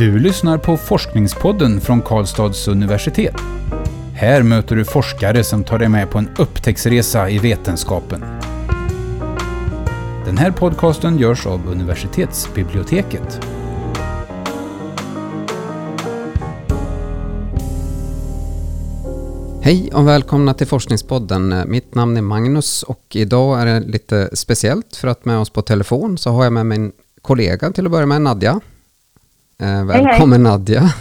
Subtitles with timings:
[0.00, 3.34] Du lyssnar på Forskningspodden från Karlstads universitet.
[4.14, 8.20] Här möter du forskare som tar dig med på en upptäcktsresa i vetenskapen.
[10.24, 13.40] Den här podcasten görs av universitetsbiblioteket.
[19.62, 21.62] Hej och välkomna till Forskningspodden.
[21.66, 25.62] Mitt namn är Magnus och idag är det lite speciellt för att med oss på
[25.62, 26.92] telefon så har jag med min
[27.22, 28.60] kollega till att börja med, Nadja.
[29.60, 30.58] Eh, välkommen hej, hej.
[30.58, 30.94] Nadja.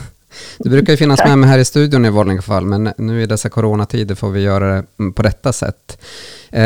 [0.57, 3.25] Du brukar ju finnas med mig här i studion i vanliga fall, men nu i
[3.25, 5.97] dessa coronatider får vi göra det på detta sätt.
[6.49, 6.61] Eh,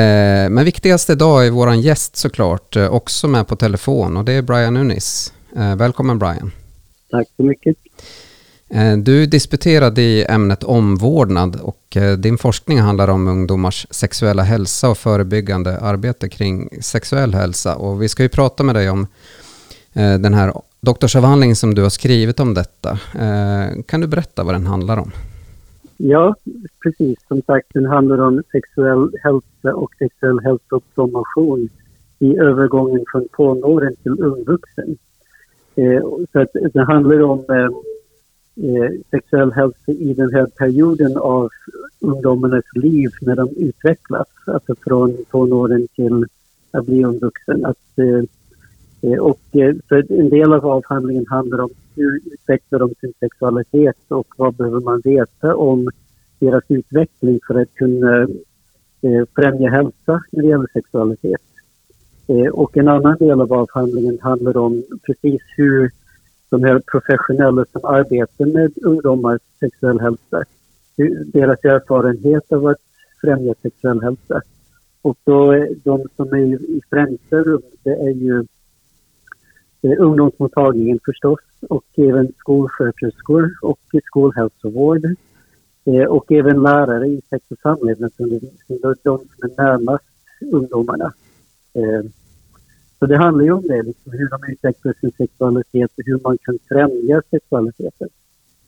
[0.49, 4.41] men viktigast idag är vår gäst såklart, eh, också med på telefon och det är
[4.41, 5.33] Brian Unis.
[5.55, 6.51] Eh, välkommen Brian.
[7.11, 7.75] Tack så mycket.
[8.69, 14.89] Eh, du disputerade i ämnet omvårdnad och eh, din forskning handlar om ungdomars sexuella hälsa
[14.89, 17.75] och förebyggande arbete kring sexuell hälsa.
[17.75, 19.07] Och vi ska ju prata med dig om
[19.93, 20.53] den här
[20.85, 22.89] doktorsavhandlingen som du har skrivit om detta.
[22.91, 25.11] Eh, kan du berätta vad den handlar om?
[25.97, 26.35] Ja,
[26.83, 27.19] precis.
[27.27, 30.79] Som sagt, den handlar om sexuell hälsa och sexuell hälsa
[32.19, 34.97] i övergången från tonåren till ungvuxen.
[35.75, 37.69] Eh, så att det handlar om eh,
[38.69, 41.49] eh, sexuell hälsa i den här perioden av
[41.99, 46.25] ungdomarnas liv när de utvecklas, alltså från tonåren till
[46.71, 47.65] att bli ungvuxen.
[47.65, 48.23] Att, eh
[49.03, 53.97] Eh, och, eh, för en del av avhandlingen handlar om hur utvecklar de sin sexualitet
[54.07, 55.89] och vad behöver man veta om
[56.39, 58.21] deras utveckling för att kunna
[59.01, 61.41] eh, främja hälsa när det gäller sexualitet.
[62.51, 65.91] Och en annan del av avhandlingen handlar om precis hur
[66.49, 70.43] de här professionella som arbetar med ungdomars sexuell hälsa.
[71.25, 72.81] Deras erfarenhet av att
[73.21, 74.41] främja sexuell hälsa.
[75.01, 78.45] Och då, de som är i främsta rummet, det är ju
[79.83, 81.39] ungdomsmottagningen förstås
[81.69, 85.05] och även skolsköterskor och skolhälsovård.
[85.85, 90.05] Eh, och även lärare i sex och samlevnadsundervisning, de som är närmast
[90.51, 91.13] ungdomarna.
[91.73, 92.09] Eh,
[92.99, 96.37] så det handlar ju om det, liksom, hur de utvecklar sin sexualitet och hur man
[96.37, 98.09] kan främja sexualiteten.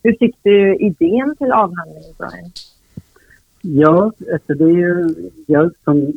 [0.03, 2.51] Hur fick du idén till avhandlingen, Brian?
[3.61, 5.16] Ja, alltså det är ju
[5.47, 6.13] jag som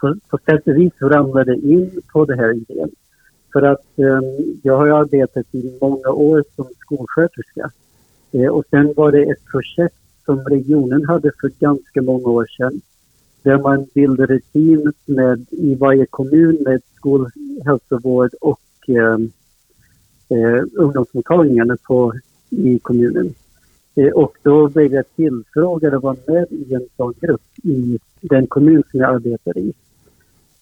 [0.00, 2.90] på, på sätt och vis ramlade in på den här idén.
[3.52, 4.20] För att eh,
[4.62, 7.70] jag har arbetat i många år som skolsköterska.
[8.32, 12.80] Eh, och sen var det ett projekt som regionen hade för ganska många år sedan
[13.42, 19.18] där man bildade team med, i varje kommun med skolhälsovård och eh,
[20.28, 22.12] eh, ungdomsmottagningarna på,
[22.50, 23.34] i kommunen.
[23.94, 28.46] Eh, och då blev jag tillfrågad att vara med i en sån grupp i den
[28.46, 29.72] kommun som jag arbetar i.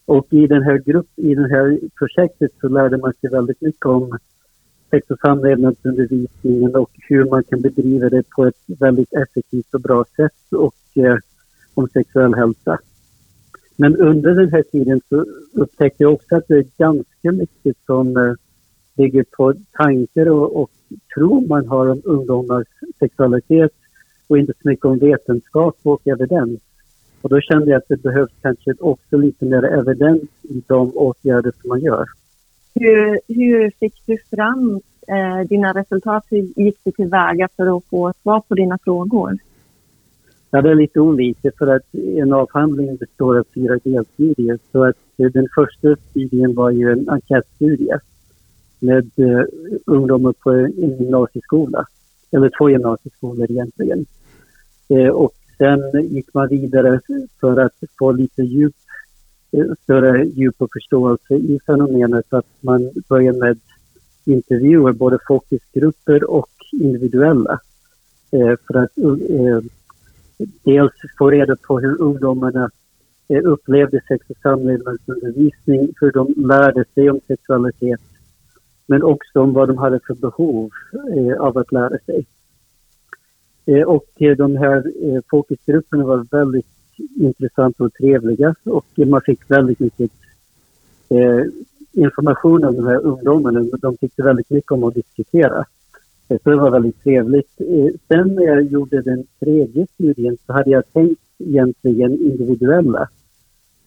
[0.09, 3.87] Och i den här grupp, i det här projektet så lärde man sig väldigt mycket
[3.87, 4.19] om
[4.91, 10.05] sex och samlevnadsundervisningen och hur man kan bedriva det på ett väldigt effektivt och bra
[10.17, 11.17] sätt och eh,
[11.75, 12.79] om sexuell hälsa.
[13.77, 18.17] Men under den här tiden så upptäckte jag också att det är ganska mycket som
[18.17, 18.33] eh,
[18.97, 20.71] bygger på tankar och, och
[21.15, 22.67] tro man har om ungdomars
[22.99, 23.73] sexualitet
[24.27, 26.61] och inte så mycket om vetenskap och evidens.
[27.23, 31.53] Och då kände jag att det behövs kanske också lite mer evidens i de åtgärder
[31.61, 32.07] som man gör.
[32.75, 36.25] Hur, hur fick du fram eh, dina resultat?
[36.31, 39.39] Hur gick du tillväga för att få svar på dina frågor?
[40.51, 44.59] Ja, det är lite olika för att en avhandling består av fyra delstudier.
[44.73, 47.99] Så att den första studien var ju en enkätstudie
[48.81, 49.45] med uh,
[49.87, 51.87] ungdomar på en gymnasieskola,
[52.31, 54.07] eller två gymnasieskolor egentligen.
[54.91, 57.01] Uh, och sen gick man vidare
[57.41, 58.75] för att få lite djup,
[59.53, 63.59] eh, större djup och förståelse i fenomenet att man började med
[64.25, 67.61] intervjuer, både fokusgrupper och individuella.
[68.31, 69.61] Eh, för att eh,
[70.65, 72.71] dels få reda på hur ungdomarna
[73.45, 78.01] upplevde sex och samlevnadsundervisning, hur de lärde sig om sexualitet,
[78.87, 80.71] men också om vad de hade för behov
[81.39, 82.27] av att lära sig.
[83.69, 86.67] Eh, och eh, de här eh, fokusgrupperna var väldigt
[87.17, 90.11] intressanta och trevliga och man fick väldigt mycket
[91.09, 91.43] eh,
[91.93, 93.61] information om de här ungdomarna.
[93.83, 95.65] De tyckte väldigt mycket om att diskutera.
[96.29, 97.61] Så det var väldigt trevligt.
[97.61, 103.09] Eh, sen när jag gjorde den tredje studien så hade jag tänkt egentligen individuella.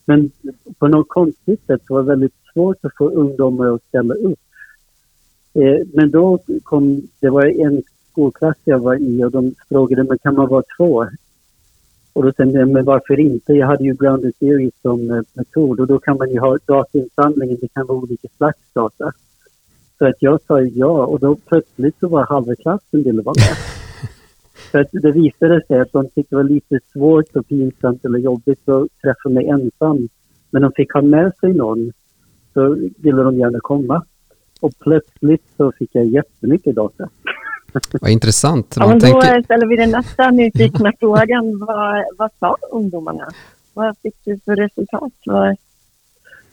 [0.05, 0.31] Men
[0.79, 4.39] på något konstigt sätt så var det väldigt svårt att få ungdomar att ställa upp.
[5.53, 10.17] Eh, men då kom, det var en skolklass jag var i och de frågade men
[10.17, 11.07] kan man vara två?
[12.13, 13.53] Och då tänkte jag, men varför inte?
[13.53, 17.57] Jag hade ju grounded theory som eh, metod och då kan man ju ha datainsamlingen,
[17.61, 19.11] det kan vara olika slags data.
[19.97, 23.57] Så att jag sa ja och då plötsligt så var halva klassen ville vara med.
[24.71, 28.19] Så att det visade sig att de tyckte det var lite svårt och pinsamt eller
[28.19, 30.09] jobbigt att träffa mig ensam.
[30.49, 31.91] Men de fick ha med sig någon
[32.53, 34.05] så ville de gärna komma.
[34.59, 37.09] Och plötsligt så fick jag jättemycket data.
[38.01, 38.75] Vad intressant.
[38.79, 39.43] Ja, men då tänker...
[39.43, 41.59] ställer vi den nästa nyfikna frågan.
[41.59, 43.29] Vad, vad sa ungdomarna?
[43.73, 45.13] Vad fick du för resultat?
[45.25, 45.55] Vad...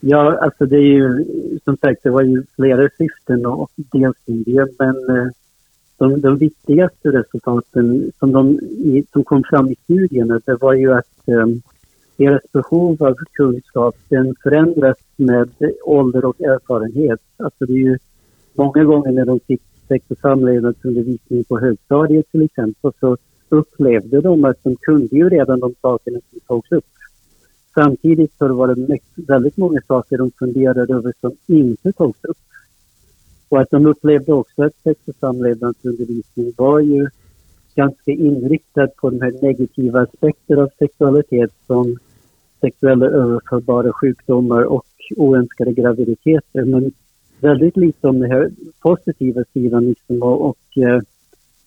[0.00, 1.24] Ja, alltså det är ju
[1.64, 5.32] som sagt, det var ju flera syften och delstudier, men eh,
[5.96, 8.60] de, de viktigaste resultaten som, de,
[9.12, 11.62] som kom fram i studierna, det var ju att um,
[12.16, 15.50] deras behov av kunskap den förändras med
[15.82, 17.20] ålder och erfarenhet.
[17.36, 17.98] Alltså det är ju
[18.54, 23.16] många gånger när de fick sex och samlevnadsundervisning på högstadiet till exempel så
[23.48, 26.84] upplevde de att de kunde ju redan de sakerna som togs upp.
[27.74, 32.36] Samtidigt så var det väldigt många saker de funderade över som inte togs upp.
[33.48, 37.08] Och att de upplevde också att sex och samlevnadsundervisning var ju
[37.74, 41.98] ganska inriktad på de här negativa aspekter av sexualitet som
[42.60, 44.86] sexuella överförbara sjukdomar och
[45.16, 46.64] oönskade graviditeter.
[46.64, 46.92] Men
[47.40, 48.50] väldigt lite om den här
[48.80, 51.00] positiva sidan liksom och, och eh,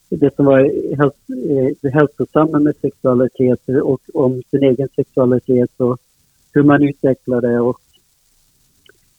[0.10, 0.60] det som var
[0.98, 1.14] häls
[1.50, 5.98] eh, det hälsosamma med sexualitet och om sin egen sexualitet och
[6.54, 7.60] hur man utvecklar det.
[7.60, 7.80] Och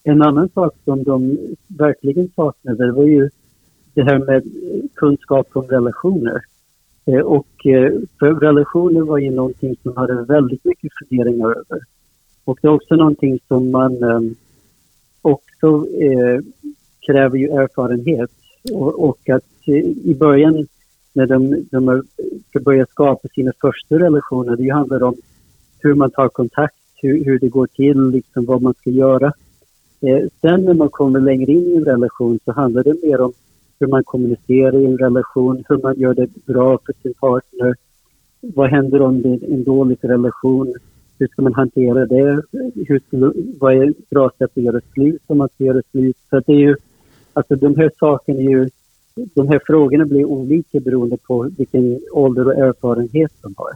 [0.03, 1.39] en annan sak som de
[1.69, 3.31] verkligen saknade var ju
[3.95, 4.43] det här med
[4.95, 6.43] kunskap om relationer.
[7.07, 11.81] Eh, och eh, för relationer var ju någonting som hade väldigt mycket funderingar över.
[12.45, 14.21] Och det är också någonting som man eh,
[15.23, 16.41] också eh,
[17.07, 18.31] kräver ju erfarenhet.
[18.73, 20.67] Och, och att eh, i början
[21.13, 22.03] när de, de
[22.49, 24.57] ska börja skapa sina första relationer.
[24.57, 25.15] Det handlar om
[25.79, 29.33] hur man tar kontakt, hur, hur det går till, liksom vad man ska göra.
[30.01, 33.33] Eh, sen när man kommer längre in i en relation så handlar det mer om
[33.81, 37.75] hur man kommunicerar i en relation, hur man gör det bra för sin partner.
[38.41, 40.75] Vad händer om det är en dålig relation?
[41.23, 42.43] Hur ska man hantera det?
[42.75, 43.01] Hur
[43.61, 46.17] vad är ett bra sätt att göra slut om man ska göra slut?
[46.31, 46.77] Så det är ju,
[47.33, 48.69] alltså de här sakerna är ju
[49.15, 53.73] de här frågorna blir olika beroende på vilken ålder och erfarenhet de har.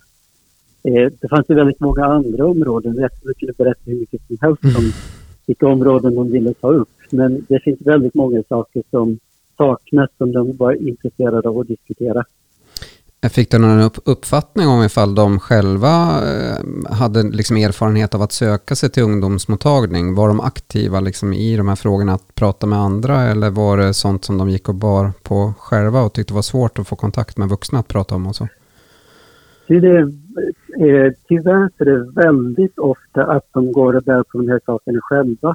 [0.83, 2.97] Eh, det fanns ju väldigt många andra områden.
[2.97, 4.93] Jag skulle kunna berätta hur mycket som helst om mm.
[5.47, 6.89] vilka områden de ville ta upp.
[7.11, 9.19] Men det finns väldigt många saker som
[9.57, 12.25] saknas som de var intresserade av att diskutera.
[13.31, 18.75] Fick du någon uppfattning om ifall de själva eh, hade liksom erfarenhet av att söka
[18.75, 20.15] sig till ungdomsmottagning?
[20.15, 23.95] Var de aktiva liksom i de här frågorna att prata med andra eller var det
[23.95, 27.37] sånt som de gick och bar på själva och tyckte var svårt att få kontakt
[27.39, 28.49] med vuxna att prata om och så?
[29.69, 29.99] Det,
[30.79, 35.01] eh, tyvärr är det väldigt ofta att de går och bär på de här sakerna
[35.03, 35.55] själva.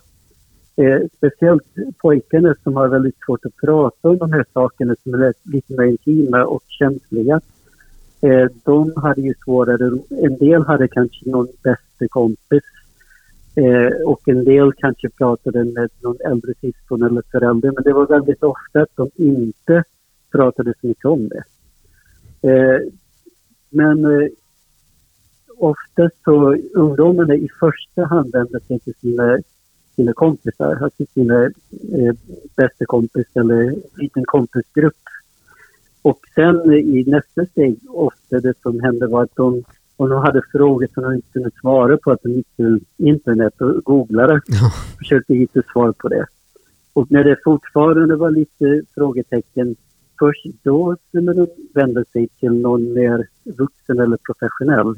[0.75, 1.63] Eh, speciellt
[2.01, 5.83] pojkarna som har väldigt svårt att prata om de här sakerna som är lite mer
[5.83, 7.41] intima och känsliga.
[8.21, 12.63] Eh, de hade ju svårare, en del hade kanske någon bästa kompis
[13.55, 18.07] eh, och en del kanske pratade med någon äldre syskon eller förälder men det var
[18.07, 19.83] väldigt ofta att de inte
[20.31, 21.43] pratade så mycket om det.
[22.49, 22.79] Eh,
[23.69, 24.27] men eh,
[25.57, 29.39] ofta så ungdomarna i första hand vände sig till sina,
[29.95, 32.15] sina kompisar, alltså sina eh,
[32.55, 35.10] bästa kompis eller liten kompisgrupp
[36.01, 39.63] och sen i nästa steg, ofta det som hände var att de,
[39.97, 43.61] om de hade frågor som de inte kunde svara på, att de gick till internet
[43.61, 44.71] och googlade, ja.
[44.97, 46.25] försökte hitta svar på det.
[46.93, 49.75] Och när det fortfarande var lite frågetecken,
[50.19, 54.95] först då skulle de vända sig till någon mer vuxen eller professionell.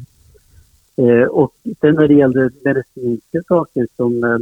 [0.96, 4.38] Eh, och sen när det gällde medicinska saker som eh,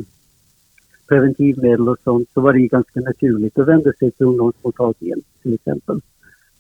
[1.08, 6.02] preventivmedel och sånt så var det ganska naturligt att vända sig till ungdomsmottagningen till exempel.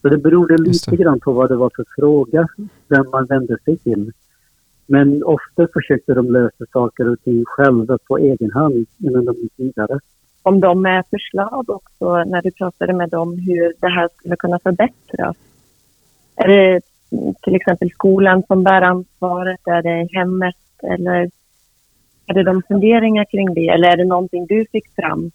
[0.02, 2.48] Så det berodde lite grann på vad det var för fråga,
[2.88, 4.12] vem man vände sig till.
[4.86, 9.54] Men ofta försökte de lösa saker och ting själva på egen hand innan de gick
[9.56, 10.00] vidare.
[10.44, 14.60] Om de med förslag också, när du pratade med dem, hur det här skulle kunna
[14.60, 15.38] förbättras?
[16.36, 16.82] Är det
[17.44, 19.60] till exempel skolan som bär ansvaret?
[19.66, 20.56] Är det hemmet?
[20.84, 21.30] Eller
[22.26, 23.68] är det de funderingar kring det?
[23.68, 25.32] Eller är det någonting du fick fram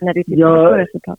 [0.00, 1.18] när du tittade ja, på resultat?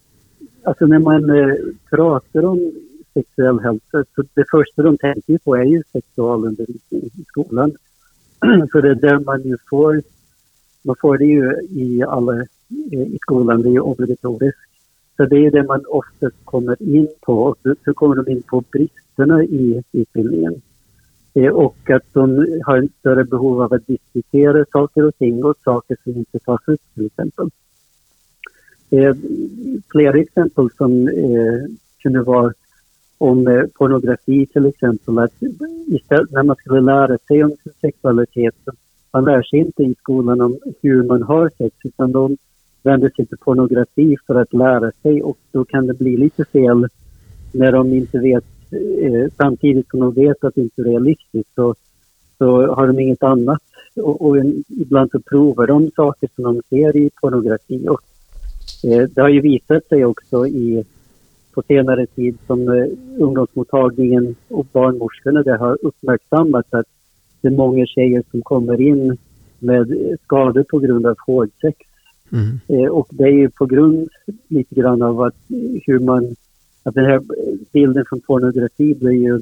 [0.63, 1.55] Alltså när man eh,
[1.89, 2.71] pratar om
[3.13, 7.71] sexuell hälsa, så det första de tänker på är ju sexualundervisning i skolan.
[8.71, 10.01] För det är där man ju får,
[10.81, 12.35] man får det ju i alla,
[12.91, 14.59] eh, i skolan, det är ju obligatoriskt.
[15.17, 17.43] Så det är det man oftast kommer in på.
[17.43, 20.61] Och så kommer de in på bristerna i utbildningen.
[21.33, 25.57] Eh, och att de har en större behov av att diskutera saker och ting och
[25.63, 27.49] saker som inte tas upp till exempel.
[28.91, 29.15] Eh,
[29.91, 32.53] flera exempel som eh, kunde vara
[33.17, 35.19] om eh, pornografi till exempel.
[35.19, 35.33] Att
[35.87, 38.55] istället när man skulle lära sig om sexualitet,
[39.11, 42.37] man lär sig inte i skolan om hur man har sex utan de
[42.83, 46.87] vänder sig till pornografi för att lära sig och då kan det bli lite fel
[47.51, 48.45] när de inte vet,
[49.01, 51.75] eh, samtidigt som de vet att det inte är realistiskt så,
[52.37, 53.61] så har de inget annat.
[53.95, 57.87] Och, och ibland så provar de saker som de ser i pornografi.
[57.87, 58.01] Och,
[58.81, 60.85] det har ju visat sig också i,
[61.53, 62.85] på senare tid som eh,
[63.17, 66.85] ungdomsmottagningen och barnmorskorna där har uppmärksammat att
[67.41, 69.17] det är många tjejer som kommer in
[69.59, 71.77] med skador på grund av hårdsex.
[72.31, 72.59] Mm.
[72.67, 74.09] Eh, och det är ju på grund
[74.47, 75.35] lite grann av att
[75.85, 76.35] hur man,
[76.83, 77.21] att den här
[77.71, 79.39] bilden från pornografi blir ju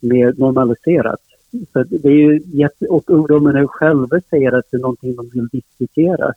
[0.00, 1.20] mer normaliserat.
[1.72, 6.32] Så det är ju och ungdomarna själva säger att det är någonting de vill diskutera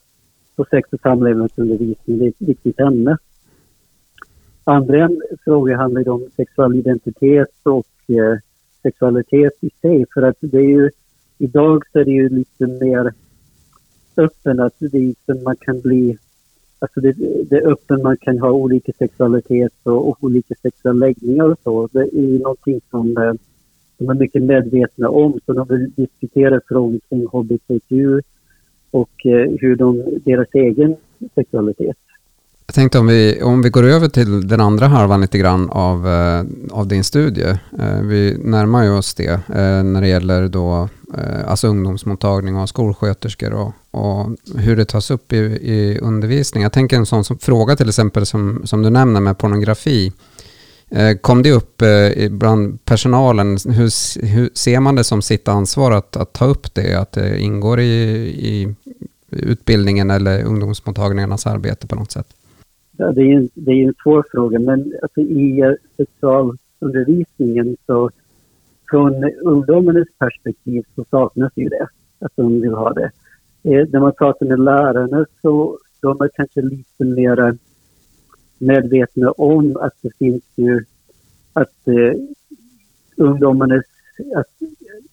[0.55, 2.19] på sex och samlevnadsundervisning.
[2.19, 3.17] Det är ett viktigt ämne.
[4.63, 5.09] Andra
[5.43, 8.39] frågor handlar om sexuell identitet och eh,
[8.81, 10.05] sexualitet i sig.
[10.13, 10.89] För att det är ju,
[11.37, 13.13] idag så är det ju lite mer
[14.17, 16.17] öppen att det, man kan bli,
[16.79, 17.11] alltså det,
[17.49, 21.89] det är öppen, man kan ha olika sexualitet och, och olika sexuella läggningar och så.
[21.91, 23.33] Det är ju någonting som eh,
[23.97, 25.39] de är mycket medvetna om.
[25.45, 28.23] Så de vill diskutera frågor kring hbtq
[28.93, 30.95] och eh, hur de, deras egen
[31.35, 31.97] sexualitet.
[32.65, 36.07] Jag tänkte om vi, om vi går över till den andra halvan lite grann av,
[36.07, 37.57] eh, av din studie.
[37.79, 39.39] Eh, vi närmar ju oss det
[39.83, 40.89] när det gäller då,
[41.45, 46.63] alltså ungdomsmottagning och skolsköterskor och, och hur det tas upp i, i undervisning.
[46.63, 50.11] Jag tänker en sån som, fråga till exempel som, som du nämner med pornografi.
[51.21, 51.83] Kom det upp
[52.29, 53.57] bland personalen?
[53.65, 56.93] Hur, hur, ser man det som sitt ansvar att, att ta upp det?
[56.93, 57.93] Att det ingår i,
[58.25, 58.75] i
[59.35, 62.27] utbildningen eller ungdomsmottagningarnas arbete på något sätt?
[62.97, 68.11] Ja, det, är en, det är en svår fråga, men alltså, i eh, sexualundervisningen så
[68.89, 71.87] från ungdomarnas perspektiv så saknas ju det,
[72.19, 73.11] att de vill ha det.
[73.63, 77.57] Eh, när man pratar med lärarna så de är kanske lite mer
[78.57, 80.85] medvetna om att det finns ju
[81.53, 82.19] att eh,
[83.17, 83.85] ungdomarnas,
[84.35, 84.47] att,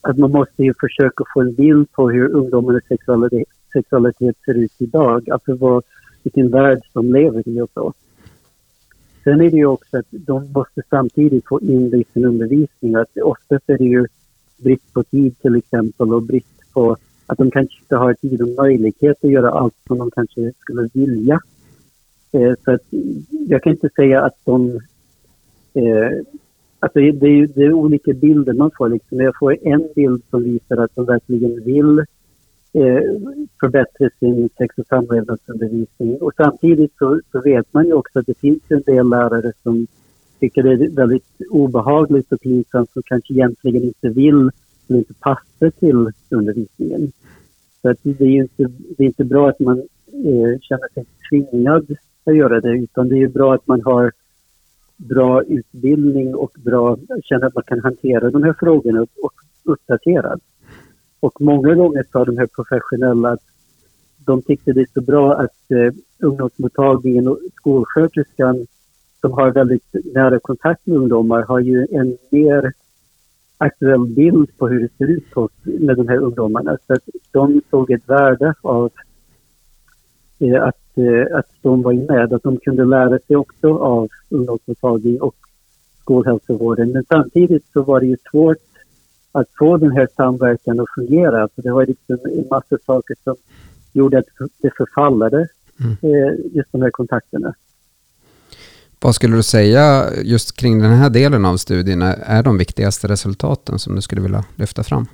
[0.00, 4.72] att man måste ju försöka få en bild på hur ungdomarnas sexualitet, sexualitet ser ut
[4.78, 5.84] idag, alltså vad,
[6.22, 7.92] vilken värld de lever i och så.
[9.24, 12.94] Sen är det ju också att de måste samtidigt få in det i sin undervisning.
[12.94, 14.06] Att oftast är det ju
[14.56, 16.96] brist på tid till exempel och brist på
[17.26, 20.88] att de kanske inte har tid och möjlighet att göra allt som de kanske skulle
[20.94, 21.40] vilja.
[22.32, 22.82] Eh, så att
[23.48, 24.70] jag kan inte säga att de...
[25.74, 26.10] Eh,
[26.78, 28.88] alltså det, är, det är olika bilder man får.
[28.88, 29.20] Liksom.
[29.20, 32.04] Jag får en bild som visar att de verkligen vill
[32.72, 33.02] eh,
[33.60, 36.16] förbättra sin sex och samlevnadsundervisning.
[36.20, 39.86] Och samtidigt så, så, vet man ju också att det finns en del lärare som
[40.40, 44.50] tycker det är väldigt obehagligt och pinsamt och kanske egentligen inte vill
[44.88, 47.12] eller inte passar till undervisningen.
[47.82, 48.62] Så att det är ju inte,
[48.96, 49.78] det är inte bra att man
[50.12, 54.12] eh, känner sig tvingad att göra det, utan det är bra att man har
[54.96, 59.32] bra utbildning och bra, känner att man kan hantera de här frågorna och
[59.64, 60.40] uppdaterad.
[61.20, 63.42] Och många gånger sa de här professionella att
[64.18, 68.66] de tyckte det är så bra att eh, ungdomsmottagningen och skolsköterskan
[69.20, 72.72] som har väldigt nära kontakt med ungdomar har ju en mer
[73.58, 75.24] aktuell bild på hur det ser ut
[75.64, 76.78] med de här ungdomarna.
[76.86, 78.90] Så att de såg ett värde av
[80.38, 85.20] eh, att Eh, att de var med, att de kunde lära sig också av ungdomsmottagning
[85.20, 85.36] och
[86.00, 86.92] skolhälsovården.
[86.92, 88.58] Men samtidigt så var det ju svårt
[89.32, 91.48] att få den här samverkan att fungera.
[91.54, 93.36] För det var liksom en massa saker som
[93.92, 94.26] gjorde att
[94.58, 95.48] det förfallade,
[95.80, 95.96] mm.
[96.02, 97.54] Eh, just de här kontakterna.
[99.00, 103.78] Vad skulle du säga just kring den här delen av studien är de viktigaste resultaten
[103.78, 105.06] som du skulle vilja lyfta fram?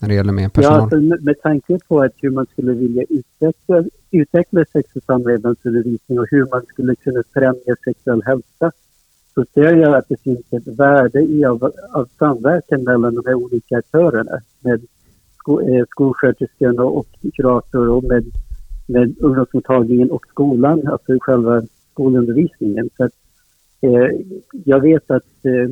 [0.00, 0.76] när det gäller mer personal?
[0.78, 6.18] Ja, alltså, med tanke på att hur man skulle vilja utveckla, utveckla sex och samlevnadsundervisning
[6.18, 8.72] och hur man skulle kunna främja sexuell hälsa
[9.34, 13.34] så ser jag att det finns ett värde i av, av samverkan mellan de här
[13.34, 14.86] olika aktörerna med
[15.38, 18.24] sko, eh, skolsköterskan och, och kurator och med,
[18.86, 22.90] med ungdomsmottagningen och skolan, alltså själva skolundervisningen.
[22.96, 23.12] Så att,
[23.80, 24.08] eh,
[24.64, 25.68] jag vet att eh,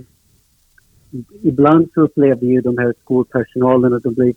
[1.43, 4.35] ibland så upplevde ju de här skolpersonalen att de, blev,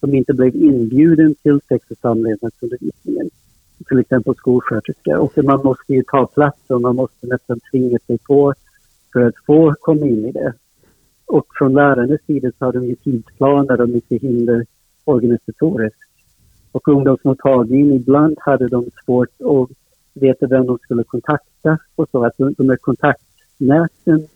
[0.00, 3.30] de inte blev inbjuden till sex och samlevnadsundervisningen.
[3.88, 5.18] Till exempel skolsköterska.
[5.20, 8.54] Och man måste ju ta plats och man måste nästan tvinga sig på
[9.18, 10.52] för att få komma in i det.
[11.26, 14.66] Och från lärarnas sida så har de ju tidsplaner och mycket hinder
[15.04, 15.98] organisatoriskt.
[16.72, 19.68] Och ungdomsmottagningen, ibland hade de svårt att
[20.14, 22.24] veta vem de skulle kontakta och så.
[22.24, 24.28] Att de här kontaktnäten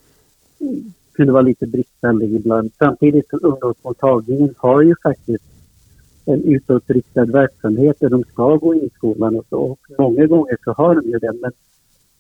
[1.13, 2.71] kunde vara lite bristfälliga ibland.
[2.79, 5.45] Samtidigt som ungdomsmottagningen har ju faktiskt
[6.25, 9.59] en utåtriktad verksamhet där de ska gå in i skolan och så.
[9.59, 11.33] Och många gånger så har de ju det.
[11.41, 11.53] Men,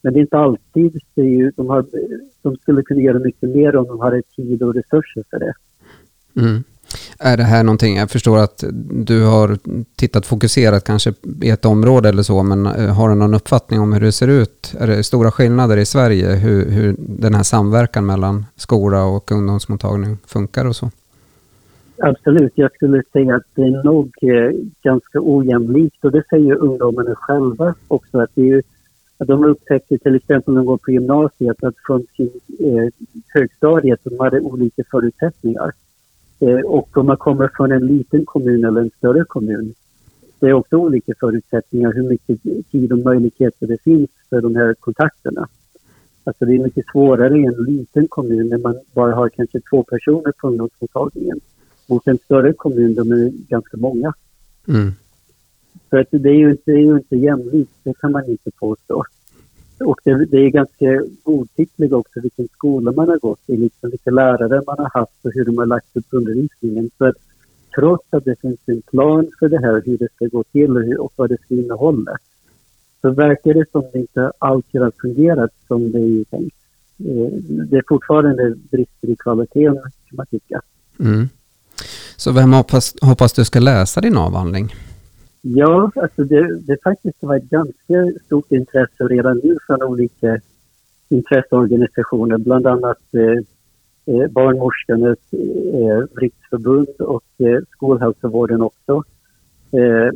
[0.02, 1.00] men det är inte alltid.
[1.14, 1.86] Det ju, de, har,
[2.42, 5.54] de skulle kunna göra mycket mer om de hade tid och resurser för det.
[6.40, 6.64] Mm.
[7.18, 9.58] Är det här någonting, jag förstår att du har
[9.96, 13.92] tittat fokuserat kanske i ett område eller så, men eh, har du någon uppfattning om
[13.92, 14.74] hur det ser ut?
[14.78, 20.16] Är det stora skillnader i Sverige hur, hur den här samverkan mellan skola och ungdomsmottagning
[20.26, 20.90] funkar och så?
[21.98, 27.14] Absolut, jag skulle säga att det är nog eh, ganska ojämlikt och det säger ungdomarna
[27.14, 28.64] själva också att det är att
[29.26, 32.88] de upptäckte, till exempel när de går på gymnasiet att från sin eh,
[33.28, 35.72] högstadiet de hade olika förutsättningar.
[36.40, 39.74] Eh, och om man kommer från en liten kommun eller en större kommun,
[40.38, 44.74] det är också olika förutsättningar hur mycket tid och möjligheter det finns för de här
[44.74, 45.48] kontakterna.
[46.24, 49.82] Alltså det är mycket svårare i en liten kommun när man bara har kanske två
[49.82, 51.40] personer på ungdomsmottagningen.
[51.86, 54.12] Mot en större kommun där är ganska många.
[54.68, 54.92] Mm.
[55.90, 59.04] För att det, är ju, det är ju inte jämlikt, det kan man inte påstå.
[59.84, 64.10] Och det, det är ganska godtyckligt också vilken skola man har gått i, liksom vilka
[64.10, 66.90] lärare man har haft och hur de har lagt upp undervisningen.
[66.98, 67.16] Så att
[67.74, 70.82] trots att det finns en plan för det här, hur det ska gå till och,
[70.82, 72.18] hur, och vad det ska innehålla,
[73.00, 76.56] så verkar det som det inte alltid har fungerat som det är tänkt.
[76.98, 77.32] Eh,
[77.70, 80.60] det är fortfarande brister i kvaliteten, kan man tycka.
[81.00, 81.28] Mm.
[82.16, 84.74] Så vem hoppas, hoppas du ska läsa din avhandling?
[85.44, 90.40] Ja, alltså det, det faktiskt var ett ganska stort intresse redan nu från olika
[91.08, 93.38] intresseorganisationer, bland annat eh,
[94.14, 99.02] eh Barnmorskornas eh, riksförbund och eh, Skolhälsovården också.
[99.72, 100.08] Eh,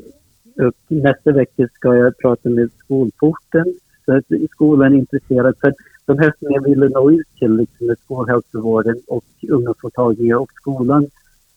[0.66, 5.54] och nästa vecka ska jag prata med Skolporten, så att skolan är intresserad.
[5.60, 5.74] För
[6.06, 11.06] de här som jag ville nå ut till, liksom skolhälsovården och ungdomsmottagningen och skolan,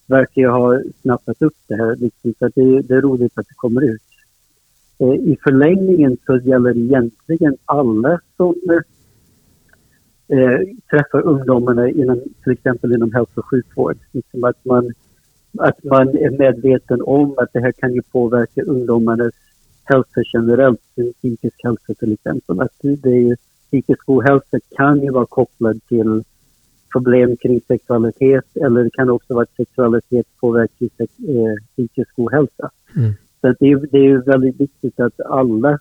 [0.10, 1.96] verkar ju ha snappat upp det här.
[1.96, 4.02] Liksom, så det, det, är roligt att det kommer ut.
[5.00, 8.56] Eh, I förlängningen så gäller det egentligen alla som
[10.28, 13.98] eh, träffar ungdomarna inom, till exempel inom hälso och sjukvård.
[14.12, 14.94] Liksom att, man,
[15.58, 19.34] att man är medveten om att det här kan ju påverka ungdomarnas
[19.84, 20.82] hälsa generellt,
[21.18, 22.62] psykisk hälsa till exempel.
[22.62, 26.24] Att det är, psykisk ohälsa kan ju vara kopplad till
[26.92, 32.70] problem kring sexualitet eller det kan också vara att sexualitet påverkar eh, psykisk ohälsa.
[32.96, 33.14] Mm.
[33.42, 35.80] Så det är, det är väldigt viktigt att alla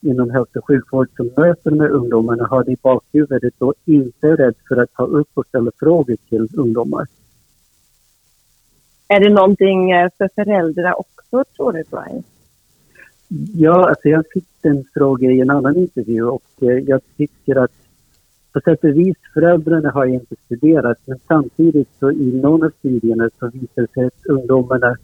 [0.00, 4.36] inom hälso och sjukvård som möter här ungdomarna har det i bakhuvudet och inte är
[4.36, 7.06] rädd för att ta upp och ställa frågor till ungdomar.
[9.08, 12.22] Är det någonting eh, för föräldrar också, tror du, Brian?
[13.54, 17.72] Ja, alltså jag fick en fråga i en annan intervju och eh, jag tycker att
[18.56, 23.30] på sätt och vis, föräldrarna har inte studerat men samtidigt så i någon av studierna
[23.38, 24.96] så visar det sig att ungdomarna,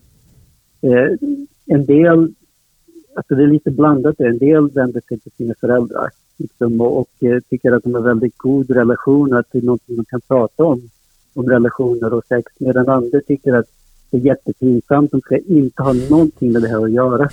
[0.81, 1.09] eh,
[1.67, 2.33] en del,
[3.17, 7.11] alltså det är lite blandat, en del vänder sig till sina föräldrar liksom, och, och
[7.21, 10.65] eh, tycker att de har väldigt god relation, att det är någonting man kan prata
[10.65, 10.91] om,
[11.35, 13.67] om relationer och sex, medan andra tycker att
[14.11, 17.29] det är jättepinsamt, de ska inte ha någonting med det här att göra.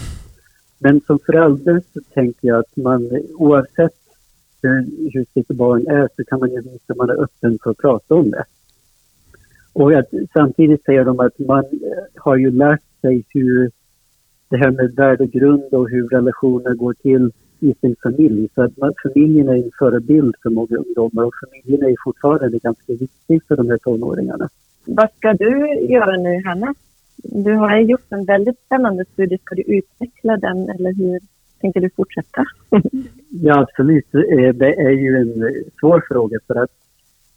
[0.79, 3.98] Men som förälder så tänker jag att man oavsett
[4.61, 7.71] hur, hur sitt barn är så kan man ju visa att man är öppen för
[7.71, 8.43] att prata om det.
[9.73, 13.71] Och att, samtidigt säger de att man eh, har ju lärt sig hur
[14.49, 18.49] det här med värdegrund och hur relationer går till i sin familj.
[18.55, 22.93] Så att man, familjen är en förebild för många ungdomar och familjen är fortfarande ganska
[22.93, 24.49] viktig för de här tonåringarna.
[24.85, 26.73] Vad ska du göra nu, Hanna?
[27.23, 29.37] Du har gjort en väldigt spännande studie.
[29.37, 31.19] Ska du utveckla den eller hur
[31.61, 32.45] tänker du fortsätta?
[33.29, 34.13] ja, absolut.
[34.13, 36.71] Eh, det är ju en eh, svår fråga för att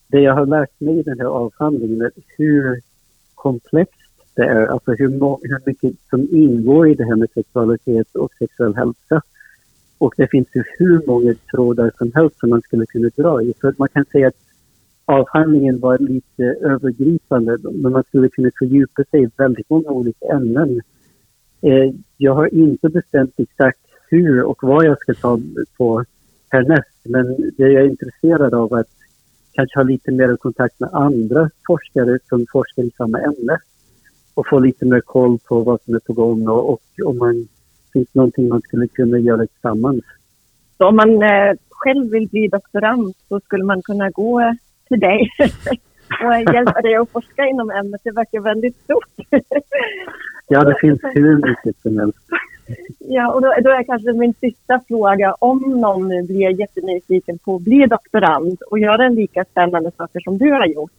[0.06, 2.80] det jag har lärt mig i den här avhandlingen är hur
[3.34, 3.98] komplext
[4.34, 5.08] det är, alltså hur,
[5.48, 9.22] hur mycket som ingår i det här med sexualitet och sexuell hälsa.
[9.98, 13.54] Och det finns ju hur många trådar som helst som man skulle kunna dra i.
[13.60, 14.36] Så man kan säga att
[15.04, 20.80] avhandlingen var lite övergripande, men man skulle kunna fördjupa sig i väldigt många olika ämnen.
[21.60, 23.81] Eh, jag har inte bestämt exakt
[24.12, 25.40] hur och vad jag ska ta
[25.76, 26.04] på
[26.50, 27.00] härnäst.
[27.04, 28.86] Men det jag är intresserad av är att
[29.52, 33.58] kanske ha lite mer kontakt med andra forskare som forskar i samma ämne
[34.34, 37.48] och få lite mer koll på vad som är på gång och, och om man
[37.92, 40.04] finns någonting man skulle kunna göra tillsammans.
[40.78, 44.56] Så om man eh, själv vill bli doktorand så skulle man kunna gå
[44.88, 45.30] till dig
[46.24, 48.00] och hjälpa dig att forska inom ämnet.
[48.04, 49.14] Det verkar väldigt stort.
[50.48, 52.18] ja, det finns hur mycket som helst.
[53.14, 57.56] Ja, och då, då är kanske min sista fråga, om någon nu blir jättenyfiken på
[57.56, 60.92] att bli doktorand och göra lika spännande saker som du har gjort,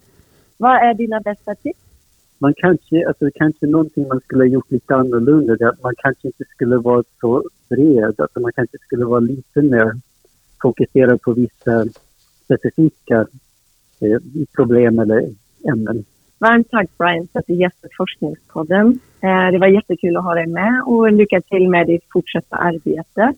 [0.57, 1.79] vad är dina bästa tips?
[2.37, 6.27] Man kanske, alltså kanske någonting man skulle ha gjort lite annorlunda, det att man kanske
[6.27, 9.91] inte skulle vara så bred, alltså man kanske skulle vara lite mer
[10.61, 11.85] fokuserad på vissa
[12.45, 13.27] specifika
[13.99, 14.19] eh,
[14.55, 15.29] problem eller
[15.71, 16.05] ämnen.
[16.43, 18.99] Varmt tack Brian för att du gästade Forskningspodden.
[19.21, 23.33] Eh, det var jättekul att ha dig med och lycka till med ditt fortsatta arbete.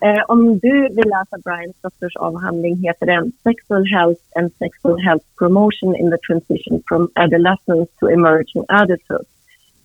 [0.00, 5.96] Eh, om du vill läsa Brians doktorsavhandling heter den Sexual Health and Sexual Health Promotion
[5.96, 9.26] in the Transition from Adolescence to Emerging Adulthood.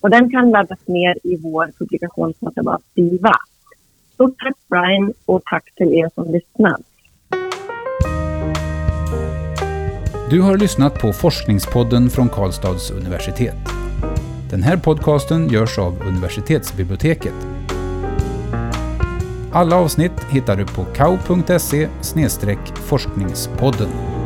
[0.02, 3.36] Och den kan laddas ner i vår publikationsdatabas DIVA.
[4.18, 6.82] Så tack Brian och tack till er som lyssnat.
[10.30, 13.56] Du har lyssnat på Forskningspodden från Karlstads universitet.
[14.50, 17.34] Den här podcasten görs av universitetsbiblioteket.
[19.52, 21.88] Alla avsnitt hittar du på kau.se
[22.76, 24.17] forskningspodden.